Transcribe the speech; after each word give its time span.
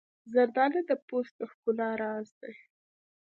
زردالو 0.33 0.81
د 0.89 0.91
پوست 1.07 1.33
د 1.39 1.41
ښکلا 1.51 1.89
راز 2.01 2.27
دی. 2.41 2.53